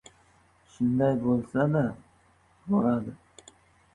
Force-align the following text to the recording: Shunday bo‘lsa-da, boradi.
Shunday 0.75 1.11
bo‘lsa-da, 1.25 1.83
boradi. 2.71 3.13